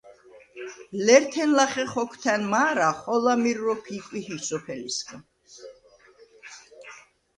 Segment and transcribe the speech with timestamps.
[1.05, 5.17] ლერთენ ლახე ხოქვთა̈ნ მა̄რა, ხოლა მირ როქვ იკვიჰი სოფელისგა.